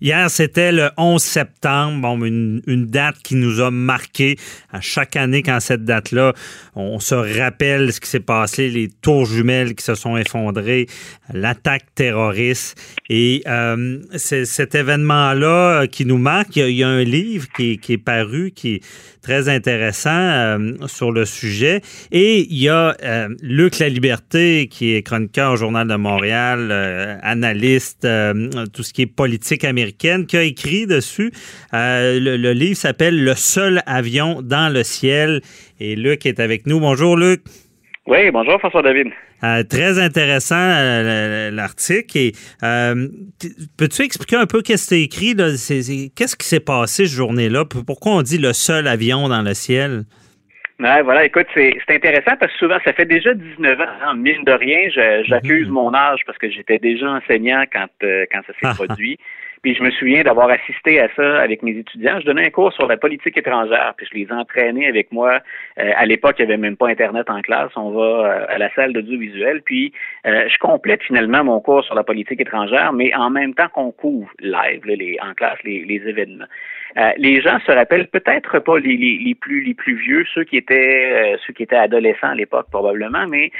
[0.00, 4.36] Hier, c'était le 11 septembre, bon, une, date qui nous a marqué
[4.72, 6.32] à chaque année quand cette date-là,
[6.74, 10.86] on se rappelle ce qui s'est passé, les tours jumelles qui se sont effondrées,
[11.32, 12.80] l'attaque terroriste.
[13.08, 16.56] Et euh, cet événement-là qui nous marque.
[16.56, 18.80] Il y, a, un livre qui, est paru, qui est
[19.22, 21.82] très intéressant euh, sur le sujet.
[22.10, 26.68] Et il y a euh, Luc La Liberté, qui est chroniqueur au Journal de Montréal,
[26.70, 28.06] euh, analyste,
[28.72, 31.32] tout ce qui est politique américaine qui a écrit dessus.
[31.74, 35.40] Euh, le, le, livre s'appelle Le seul avion dans le ciel.
[35.78, 36.80] Et Luc est avec nous.
[36.80, 37.40] Bonjour, Luc.
[38.06, 39.08] Oui, bonjour, François David.
[39.42, 42.18] Euh, très intéressant euh, l'article.
[42.18, 42.32] Et
[43.78, 45.34] peux-tu expliquer un peu qu'est-ce que tu écrit?
[46.14, 47.64] Qu'est-ce qui s'est passé cette journée-là?
[47.64, 50.02] Pourquoi on dit le seul avion dans le ciel?
[50.80, 54.44] Ouais, voilà, écoute, c'est intéressant parce que souvent, ça fait déjà 19 ans, hein, mine
[54.44, 54.88] de rien,
[55.26, 55.74] j'accuse mm -hmm.
[55.74, 59.18] mon âge parce que j'étais déjà enseignant quand, quand ça s'est produit.
[59.62, 62.18] Puis je me souviens d'avoir assisté à ça avec mes étudiants.
[62.20, 65.40] Je donnais un cours sur la politique étrangère, puis je les entraînais avec moi.
[65.78, 67.70] Euh, à l'époque, il n'y avait même pas Internet en classe.
[67.76, 69.92] On va euh, à la salle d'audiovisuel, puis
[70.26, 73.92] euh, je complète finalement mon cours sur la politique étrangère, mais en même temps qu'on
[73.92, 76.46] couvre live là, les, en classe les, les événements.
[76.96, 80.44] Euh, les gens se rappellent peut-être pas les, les, les, plus les plus vieux, ceux
[80.44, 83.50] qui étaient ceux qui étaient adolescents à l'époque probablement, mais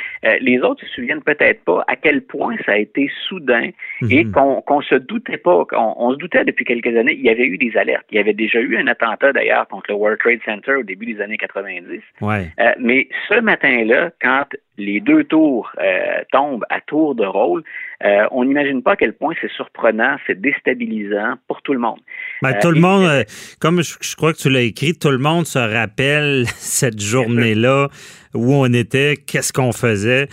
[0.41, 3.71] les autres se souviennent peut-être pas à quel point ça a été soudain
[4.09, 7.31] et qu'on qu'on se doutait pas, qu'on on se doutait depuis quelques années, il y
[7.31, 8.07] avait eu des alertes.
[8.11, 11.07] Il y avait déjà eu un attentat d'ailleurs contre le World Trade Center au début
[11.07, 12.01] des années 90.
[12.21, 12.49] Ouais.
[12.59, 14.47] Euh, mais ce matin-là, quand
[14.79, 17.63] les deux tours euh, tombent à tour de rôle,
[18.05, 22.01] euh, on n'imagine pas à quel point c'est surprenant, c'est déstabilisant pour tout le monde.
[22.43, 23.25] Ben, tout le monde, euh,
[23.61, 27.89] comme je, je, crois que tu l'as écrit, tout le monde se rappelle cette journée-là
[28.35, 30.29] où on était, qu'est-ce qu'on faisait.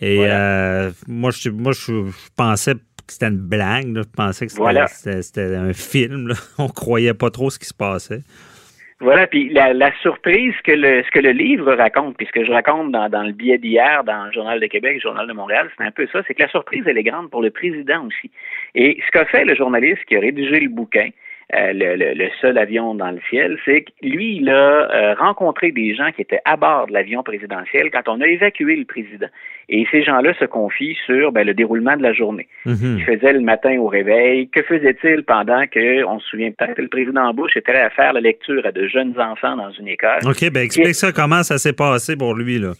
[0.00, 0.90] Et voilà.
[1.06, 2.74] moi, je, moi, je pensais
[3.10, 3.94] c'était une blague.
[3.94, 4.02] Là.
[4.02, 5.62] Je pensais que c'était voilà.
[5.62, 6.28] un film.
[6.28, 6.34] Là.
[6.58, 8.22] On croyait pas trop ce qui se passait.
[9.00, 12.52] Voilà, puis la, surprise que le ce que le livre raconte, puis ce que je
[12.52, 15.70] raconte dans, dans le billet d'hier, dans le Journal de Québec, le Journal de Montréal,
[15.76, 18.30] c'est un peu ça, c'est que la surprise, elle est grande pour le président aussi.
[18.74, 21.08] Et ce qu'a fait le journaliste qui a rédigé le bouquin,
[21.54, 25.14] euh, le, le, le, seul avion dans le ciel, c'est que lui, il a euh,
[25.14, 28.84] rencontré des gens qui étaient à bord de l'avion présidentiel quand on a évacué le
[28.84, 29.26] président.
[29.68, 32.46] Et ces gens-là se confient sur ben, le déroulement de la journée.
[32.66, 32.98] Mm -hmm.
[32.98, 34.48] Il faisait le matin au réveil.
[34.48, 38.20] Que faisait-il pendant que, on se souvient peut-être, le président Bush était à faire la
[38.20, 40.20] lecture à de jeunes enfants dans une école?
[40.24, 42.72] OK, ben explique ça, comment ça s'est passé pour lui, là.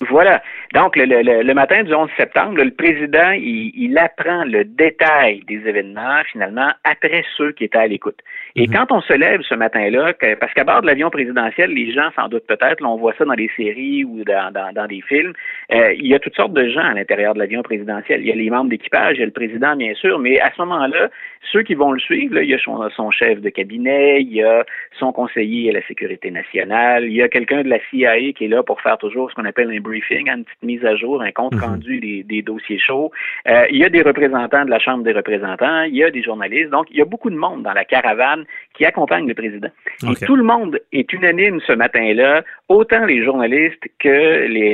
[0.00, 0.42] Voilà.
[0.74, 5.40] Donc, le, le, le, matin du 11 septembre, le président, il, il, apprend le détail
[5.48, 8.18] des événements, finalement, après ceux qui étaient à l'écoute.
[8.54, 8.72] Et -hmm.
[8.74, 12.28] quand on se lève ce matin-là, parce qu'à bord de l'avion présidentiel, les gens s'en
[12.28, 15.32] doutent peut-être, on voit ça dans des séries ou dans, dans, dans des films,
[15.72, 18.20] euh, il y a toutes sortes de gens à l'intérieur de l'avion présidentiel.
[18.20, 20.50] Il y a les membres d'équipage, il y a le président, bien sûr, mais à
[20.54, 21.08] ce moment-là,
[21.52, 24.32] ceux qui vont le suivre, là, il y a son, son, chef de cabinet, il
[24.34, 24.64] y a
[24.98, 28.48] son conseiller à la sécurité nationale, il y a quelqu'un de la CIA qui est
[28.48, 31.32] là pour faire toujours ce qu'on appelle un briefing, une petite mise à jour, un
[31.32, 32.00] compte rendu mm -hmm.
[32.00, 33.10] des, des, dossiers chauds.
[33.48, 36.22] Euh, il y a des représentants de la Chambre des représentants, il y a des
[36.22, 36.70] journalistes.
[36.70, 39.70] Donc, il y a beaucoup de monde dans la caravane qui accompagne le président.
[40.02, 40.12] Okay.
[40.12, 44.16] Et tout le monde est unanime ce matin-là, autant les journalistes que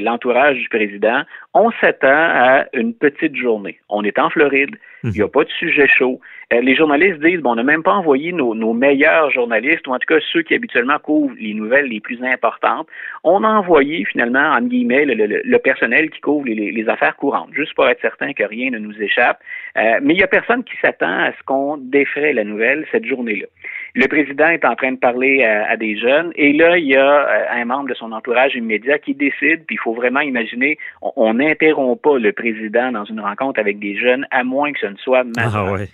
[0.08, 1.20] l'entourage du président.
[1.54, 3.76] On s'attend à une petite journée.
[3.88, 6.20] On est en Floride, il n'y a pas de sujet chaud.
[6.52, 9.98] Euh, les journalistes disent, bon, on n'a même pas envoyé nos, meilleurs journalistes, ou en
[9.98, 12.88] tout cas ceux qui habituellement couvrent les nouvelles les plus importantes.
[13.22, 17.74] On a envoyé finalement, en guillemets, le, personnel qui couvre les, les, affaires courantes, juste
[17.74, 19.40] pour être certain que rien ne nous échappe.
[19.76, 23.04] Euh, mais il n'y a personne qui s'attend à ce qu'on défraie la nouvelle cette
[23.04, 23.46] journée-là.
[23.94, 26.96] Le président est en train de parler à, à, des jeunes, et là, il y
[26.96, 30.78] a euh, un membre de son entourage immédiat qui décide, puis il faut vraiment imaginer,
[31.00, 34.86] on n'interrompt pas le président dans une rencontre avec des jeunes, à moins que ce
[34.86, 35.88] ne soit Ah ouais.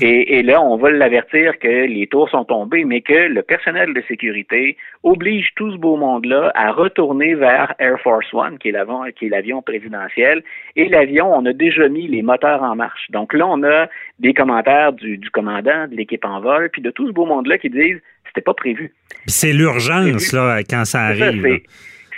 [0.00, 3.92] Et, et, là, on va l'avertir que les tours sont tombés, mais que le personnel
[3.92, 8.72] de sécurité oblige tout ce beau monde-là à retourner vers Air Force One, qui est
[8.72, 10.42] l'avion, présidentiel.
[10.76, 13.10] Et l'avion, on a déjà mis les moteurs en marche.
[13.10, 13.88] Donc là, on a
[14.18, 17.58] des commentaires du, du commandant, de l'équipe en vol, puis de tout ce beau monde-là
[17.58, 18.92] qui disent c'était pas prévu.
[19.26, 21.60] C'est l'urgence, là, quand ça arrive.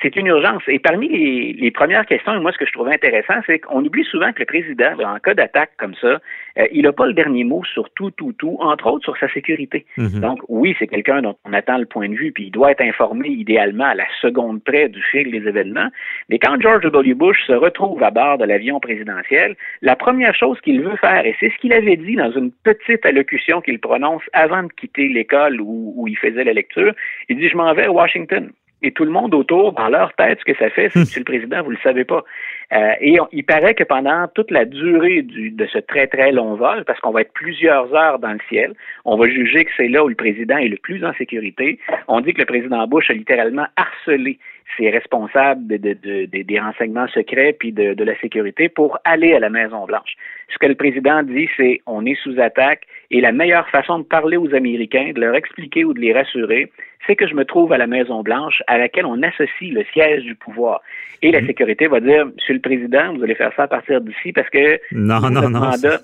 [0.03, 0.63] C'est une urgence.
[0.69, 4.05] Et parmi les, les, premières questions, moi, ce que je trouvais intéressant, c'est qu'on oublie
[4.05, 6.21] souvent que le président, en cas d'attaque comme ça,
[6.59, 9.29] euh, il n'a pas le dernier mot sur tout, tout, tout, entre autres sur sa
[9.33, 9.87] sécurité.
[9.97, 10.21] Mhm.
[10.21, 12.83] Donc, oui, c'est quelqu'un dont on attend le point de vue, puis il doit être
[12.83, 15.89] informé idéalement à la seconde près du fil des événements.
[16.29, 17.15] Mais quand George W.
[17.15, 21.37] Bush se retrouve à bord de l'avion présidentiel, la première chose qu'il veut faire, et
[21.41, 25.61] c'est ce qu'il avait dit dans une petite allocution qu'il prononce avant de quitter l'école
[25.61, 26.93] où, où il faisait la lecture,
[27.29, 28.51] il dit, je m'en vais à Washington
[28.83, 31.25] et tout le monde autour, dans leur tête, ce que ça fait, c'est Monsieur le
[31.25, 32.25] Président, vous le savez pas.
[32.73, 36.55] Euh, et il paraît que pendant toute la durée du, de ce très très long
[36.55, 38.73] vol, parce qu'on va être plusieurs heures dans le ciel,
[39.05, 41.79] on va juger que c'est là où le président est le plus en sécurité.
[42.09, 44.39] On dit que le président Bush a littéralement harcelé
[44.77, 49.39] ses responsables de, de, des renseignements secrets puis de, de la sécurité pour aller à
[49.39, 50.17] la Maison Blanche.
[50.53, 54.05] Ce que le président dit, c'est on est sous attaque et la meilleure façon de
[54.05, 56.71] parler aux Américains, de leur expliquer ou de les rassurer,
[57.07, 60.35] c'est que je me trouve à la Maison-Blanche à laquelle on associe le siège du
[60.35, 60.83] pouvoir.
[61.23, 61.47] Et la mhm.
[61.47, 64.79] sécurité va dire, Monsieur le Président, vous allez faire ça à partir d'ici parce que
[64.93, 66.01] non, non, non, mandat,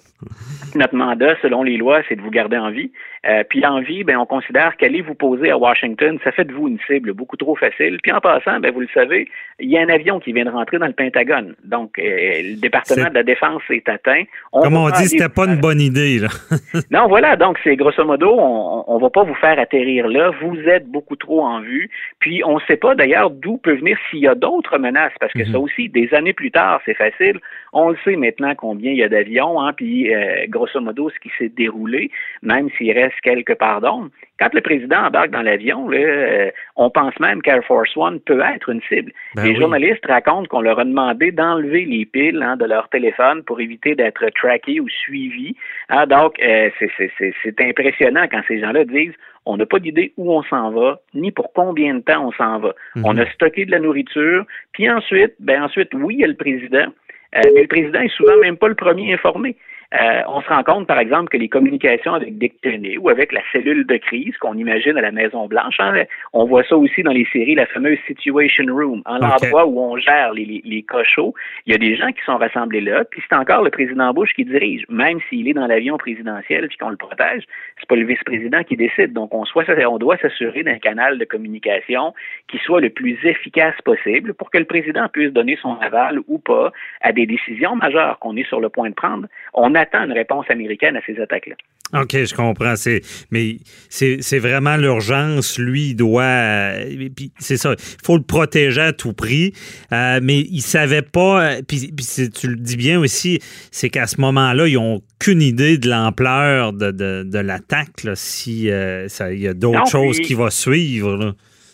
[0.78, 2.90] notre mandat, selon les lois, c'est de vous garder en vie.
[3.26, 6.52] Euh, puis en vie, ben, on considère qu'aller vous poser à Washington, ça fait de
[6.52, 7.98] vous une cible beaucoup trop facile.
[8.02, 9.28] Puis en passant, ben, vous le savez,
[9.58, 11.54] il y a un avion qui vient de rentrer dans le Pentagone.
[11.64, 14.22] Donc, euh, le département de la Défense est atteint.
[14.52, 16.18] Comme on dit, c'était pas une bonne idée.
[16.18, 16.28] Là.
[16.90, 17.36] non, voilà.
[17.36, 20.30] Donc, c'est grosso modo, on, on va pas vous faire atterrir là.
[20.40, 21.90] Vous êtes beaucoup trop en vue.
[22.20, 25.32] Puis, on ne sait pas d'ailleurs d'où peut venir s'il y a d'autres menaces, parce
[25.32, 25.64] que ça mhm.
[25.64, 27.40] aussi, des années plus tard, c'est facile.
[27.72, 31.18] On le sait maintenant combien il y a d'avions, hein, puis euh, grosso modo, ce
[31.20, 32.10] qui s'est déroulé,
[32.42, 34.10] même s'il reste quelques pardons.
[34.38, 38.68] Quand le président embarque dans l'avion, euh, on pense même qu'Air Force One peut être
[38.68, 39.12] une cible.
[39.34, 43.42] Ben les journalistes racontent qu'on leur a demandé d'enlever les piles hein, de leur téléphone
[43.42, 45.56] pour éviter d'être traqués ou suivis.
[45.88, 49.14] Hein, donc, euh, c'est impressionnant quand ces gens-là disent
[49.48, 52.58] on n'a pas d'idée où on s'en va, ni pour combien de temps on s'en
[52.58, 52.74] va.
[52.94, 53.02] Mhm.
[53.06, 56.36] On a stocké de la nourriture, puis ensuite, ben ensuite, oui, il y a le
[56.36, 56.92] président,
[57.34, 59.56] euh, mais le président est souvent même pas le premier informé.
[59.94, 63.32] Euh, on se rend compte, par exemple, que les communications avec Dick Cheney ou avec
[63.32, 66.04] la cellule de crise qu'on imagine à la Maison-Blanche, hein,
[66.34, 69.96] on voit ça aussi dans les séries, la fameuse Situation Room, en l'endroit où on
[69.96, 71.32] gère les, les, cochots.
[71.64, 74.34] Il y a des gens qui sont rassemblés là, puis c'est encore le président Bush
[74.34, 77.44] qui dirige, même s'il est dans l'avion présidentiel puis qu'on le protège,
[77.80, 79.14] c'est pas le vice-président qui décide.
[79.14, 82.12] Donc, on, soit, on doit s'assurer d'un canal de communication
[82.48, 86.38] qui soit le plus efficace possible pour que le président puisse donner son aval ou
[86.38, 89.26] pas à des décisions majeures qu'on est sur le point de prendre.
[89.54, 91.54] On attend une réponse américaine à ces attaques-là.
[91.94, 92.76] OK, je comprends.
[92.76, 93.56] C'est, mais
[93.88, 95.58] c'est, vraiment l'urgence.
[95.58, 96.22] Lui, il doit.
[96.22, 97.08] Euh,
[97.38, 97.74] c'est ça.
[97.78, 99.54] Il faut le protéger à tout prix.
[99.92, 101.42] Euh, mais il savait pas.
[101.42, 103.40] Euh, puis, tu le dis bien aussi,
[103.70, 108.06] c'est qu'à ce moment-là, ils n'ont aucune idée de l'ampleur de, de, l'attaque.
[108.14, 111.16] Si il y a d'autres choses qui vont suivre.
[111.16, 111.32] Là.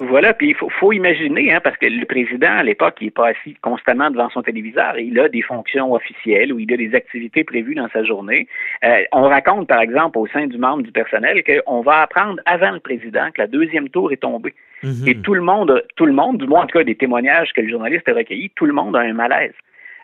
[0.08, 3.10] Voilà, puis il faut, faut imaginer, hein, parce que le président, à l'époque, il n'est
[3.10, 4.98] pas assis constamment devant son téléviseur.
[4.98, 8.46] Il a des fonctions officielles ou il a des activités prévues dans sa journée.
[8.84, 12.70] Euh, on raconte, par exemple, au sein du membre du personnel qu'on va apprendre avant
[12.70, 14.54] le président que la deuxième tour est tombée.
[14.82, 15.08] Mhm.
[15.08, 17.60] Et tout le monde, tout le monde, du moins en tout cas des témoignages que
[17.60, 19.54] le journaliste a recueillis, tout le monde a un malaise.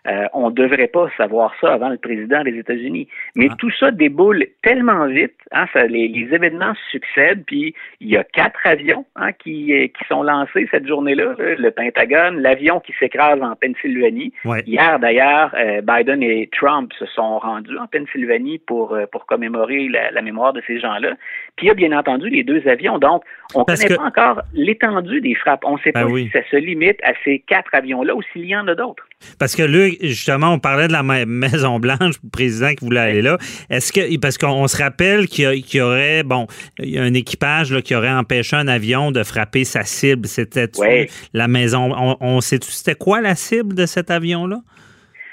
[0.07, 3.07] Euh, on ne devrait pas savoir ça avant le président des États-Unis.
[3.35, 3.55] Mais ah.
[3.59, 9.05] tout ça déboule tellement vite, hein, les, événements succèdent, puis il y a quatre avions
[9.15, 14.33] hein, qui, euh, qui sont lancés cette journée-là, le Pentagone, l'avion qui s'écrase en Pennsylvanie.
[14.65, 20.21] Hier, d'ailleurs, euh, Biden et Trump se sont rendus en Pennsylvanie pour, pour commémorer la,
[20.21, 21.13] mémoire de ces gens-là.
[21.61, 22.97] Y a bien entendu les deux avions.
[22.97, 25.63] Donc, on ne connaît pas encore l'étendue des frappes.
[25.65, 28.45] On ne sait ben pas si ça se limite à ces quatre avions-là ou s'il
[28.45, 29.03] y en a d'autres.
[29.39, 33.21] Parce que là, justement, on parlait de la Maison Blanche, le président qui voulait aller
[33.21, 33.37] là.
[33.69, 36.47] Est-ce que parce qu'on se rappelle qu'il y, aurait bon,
[36.79, 40.27] un équipage là, qui aurait empêché un avion de frapper sa cible.
[40.27, 40.69] C'était
[41.33, 41.93] la maison?
[41.95, 44.57] On, on sait c'était quoi la cible de cet avion là?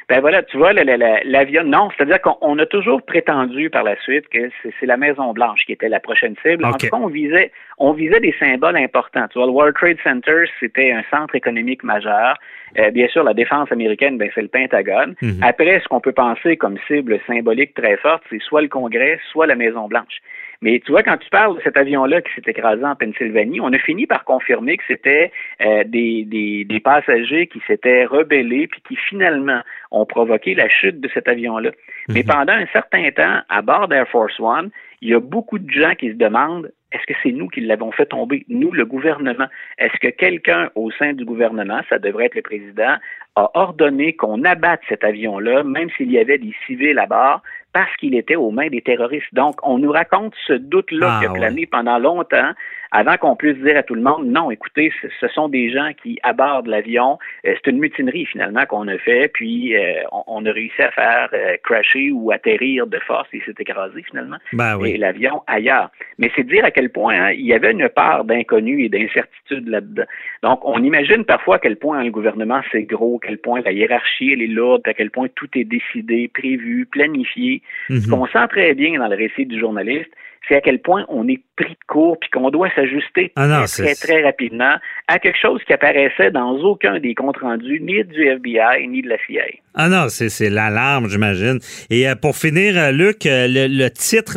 [0.09, 4.49] Ben voilà, tu vois, l'avion, non, c'est-à-dire qu'on a toujours prétendu par la suite que
[4.81, 6.65] c'est la Maison Blanche qui était la prochaine cible.
[6.65, 9.29] En tout cas, on visait, on visait des symboles importants.
[9.31, 12.39] Tu vois, le World Trade Center, c'était un centre économique majeur.
[12.79, 15.15] Euh, bien sûr, la défense américaine, ben, c'est le Pentagone.
[15.21, 15.41] Mhm.
[15.43, 19.47] Après, ce qu'on peut penser comme cible symbolique très forte, c'est soit le Congrès, soit
[19.47, 20.23] la Maison Blanche.
[20.61, 23.73] Mais tu vois, quand tu parles de cet avion-là qui s'est écrasé en Pennsylvanie, on
[23.73, 28.83] a fini par confirmer que c'était euh, des, des, des, passagers qui s'étaient rebellés puis
[28.89, 29.61] qui finalement
[29.93, 31.71] ont provoqué la chute de cet avion-là.
[32.09, 32.27] Mais mhm.
[32.27, 35.95] pendant un certain temps, à bord d'Air Force One, il y a beaucoup de gens
[35.95, 39.47] qui se demandent est-ce que c'est nous qui l'avons fait tomber, nous, le gouvernement?
[39.79, 42.97] Est-ce que quelqu'un au sein du gouvernement, ça devrait être le président,
[43.37, 47.43] a ordonné qu'on abatte cet avion-là, même s'il y avait des civils à bord,
[47.73, 49.33] parce qu'il était aux mains des terroristes?
[49.33, 52.53] Donc, on nous raconte ce doute-là ah, qui a plané pendant longtemps
[52.91, 56.19] avant qu'on puisse dire à tout le monde, non, écoutez, ce sont des gens qui
[56.23, 57.19] abordent l'avion.
[57.47, 61.29] Euh, c'est une mutinerie finalement qu'on a fait, puis euh, on, a réussi à faire
[61.33, 64.39] euh, crasher ou atterrir de force et s'est écrasé finalement.
[64.53, 64.93] Ben oui.
[64.93, 65.91] Et l'avion ailleurs.
[66.19, 69.69] Mais c'est dire à quel point hein, il y avait une part d'inconnu et d'incertitude
[69.69, 70.05] là-dedans.
[70.43, 73.73] Donc, on imagine parfois à quel point le gouvernement c'est gros, à quel point la
[73.73, 77.63] hiérarchie elle est lourde, à quel point tout est décidé, prévu, planifié.
[77.89, 78.11] Ce mhm.
[78.11, 80.11] qu'on sent très bien dans le récit du journaliste,
[80.49, 83.95] c'est à quel point on est pris de court puis qu'on doit s'ajuster ah très,
[83.95, 84.77] très, rapidement
[85.09, 89.09] à quelque chose qui apparaissait dans aucun des comptes rendus, ni du FBI, ni de
[89.09, 89.43] la CIA.
[89.75, 91.59] Ah non, c'est l'alarme, j'imagine.
[91.91, 94.37] Et euh, pour finir, euh, Luc, euh, le, titre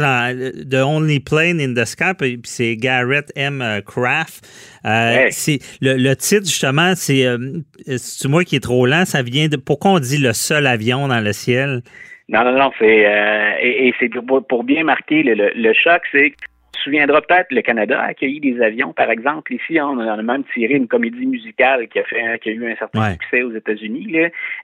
[0.63, 3.81] de Only Plane in the Sky, c'est Garrett M.
[3.85, 4.47] Craft.
[4.83, 7.25] le, titre, justement, c'est
[7.97, 11.07] c'est moi qui est trop lent, ça vient de pourquoi on dit le seul avion
[11.07, 11.81] dans le ciel?
[12.31, 16.01] Non, non, non, c'est euh, et, c'est pour, pour, bien marquer le, le, le choc,
[16.13, 16.33] c'est
[16.75, 19.53] se souviendra peut-être, le Canada a accueilli des avions, par exemple.
[19.53, 22.75] Ici, on a même tiré une comédie musicale qui a, fait, qui a eu un
[22.75, 24.07] certain succès aux États-Unis.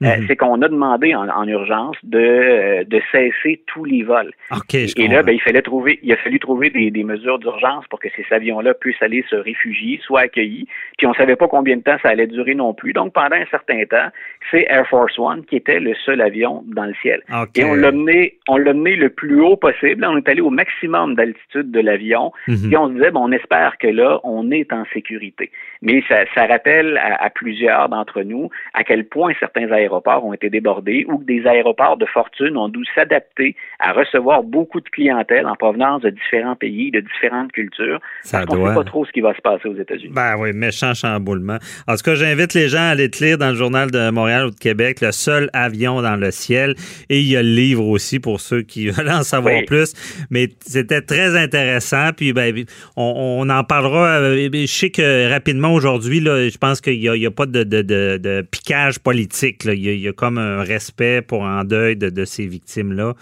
[0.00, 0.26] Mhm.
[0.26, 4.32] c'est qu'on a demandé en, urgence de, euh, de cesser tous les vols.
[4.74, 8.00] et là, ben, il fallait trouver, il a fallu trouver des, des mesures d'urgence pour
[8.00, 10.66] que ces avions-là puissent aller se réfugier, soit accueillis.
[10.96, 12.92] Puis on savait pas combien de temps ça allait durer non plus.
[12.92, 14.08] Donc pendant un certain temps,
[14.50, 17.22] c'est Air Force One qui était le seul avion dans le ciel.
[17.54, 20.04] Et on l'a mené, on l'a mené le plus haut possible.
[20.04, 21.97] On est allé au maximum d'altitude de l'avion
[22.46, 22.68] Mhm.
[22.68, 25.50] Puis on se disait, bon, on espère que là, on est en sécurité.
[25.82, 31.04] Mais ça, rappelle à, plusieurs d'entre nous à quel point certains aéroports ont été débordés
[31.08, 35.54] ou que des aéroports de fortune ont dû s'adapter à recevoir beaucoup de clientèle en
[35.54, 38.00] provenance de différents pays, de différentes cultures.
[38.22, 40.12] Ça parce ne sait pas trop ce qui va se passer aux États-Unis.
[40.14, 41.58] Ben oui, méchant chamboulement.
[41.86, 44.46] En tout cas, j'invite les gens à aller te lire dans le journal de Montréal
[44.46, 46.74] ou de Québec, le seul avion dans le ciel.
[47.08, 49.94] Et il y a le livre aussi pour ceux qui veulent en savoir plus.
[50.30, 51.87] Mais c'était très intéressant.
[52.16, 52.64] Puis ben,
[52.96, 54.18] on, en parlera.
[54.18, 59.64] Euh, je sais que rapidement aujourd'hui, je pense qu'il n'y a, pas de, piquage politique.
[59.64, 63.14] Il, y a, comme un respect pour en deuil de, ces victimes-là.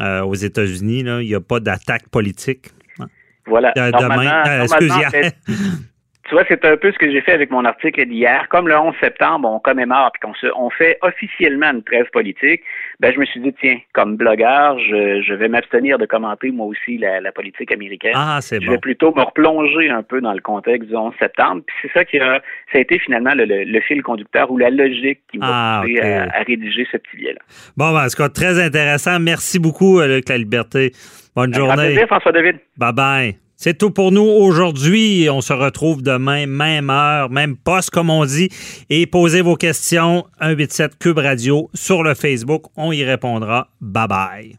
[0.00, 2.68] Euh, aux États-Unis, il n'y a pas d'attaque politique.
[3.46, 3.72] Voilà.
[3.74, 4.66] demain, euh,
[6.28, 8.46] Tu vois, c'est un peu ce que j'ai fait avec mon article d'hier.
[8.50, 12.60] Comme le 11 septembre, on commémore puis qu'on on fait officiellement une trêve politique,
[13.00, 16.98] ben je me suis dit tiens, comme blogueur, je, vais m'abstenir de commenter moi aussi
[16.98, 18.14] la, politique américaine.
[18.14, 18.66] Ah, c'est bon.
[18.66, 21.62] Je vais plutôt me replonger un peu dans le contexte du 11 septembre.
[21.66, 25.20] Puis c'est ça qui a, ça a été finalement le, fil conducteur ou la logique
[25.30, 27.40] qui m'a ah, à, rédiger ce petit billet-là.
[27.76, 29.20] Bon, ben, en tout cas, très intéressant.
[29.20, 30.92] Merci beaucoup, euh, Luc La Liberté.
[31.36, 31.74] Bonne journée.
[31.74, 32.56] plaisir, François David.
[32.76, 33.47] Bye bye.
[33.60, 35.28] C'est tout pour nous aujourd'hui.
[35.28, 38.50] On se retrouve demain, même heure, même poste, comme on dit.
[38.88, 42.66] Et posez vos questions, 187 Cube Radio sur le Facebook.
[42.76, 43.68] On y répondra.
[43.80, 44.58] Bye bye.